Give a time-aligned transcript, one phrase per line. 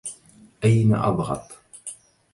[0.63, 1.51] أين أضغط؟